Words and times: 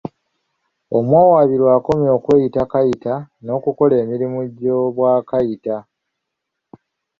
Omuwawaabirwa 0.97 1.69
akomye 1.77 2.09
okweyita 2.17 2.61
Kayita 2.71 3.13
n'okukola 3.43 3.93
emirimu 4.03 4.39
gy'obwa 4.57 5.11
Kayita. 5.29 5.77